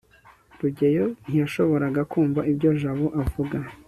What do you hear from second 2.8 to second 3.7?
jabo avuga